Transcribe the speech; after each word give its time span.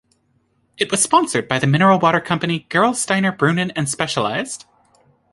It 0.79 0.89
was 0.89 1.03
sponsored 1.03 1.47
by 1.47 1.59
the 1.59 1.67
mineral 1.67 1.99
water 1.99 2.19
company 2.19 2.65
Gerolsteiner 2.71 3.37
Brunnen 3.37 3.69
and 3.75 3.87
Specialized. 3.87 4.65